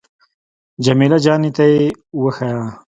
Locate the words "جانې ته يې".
1.25-1.83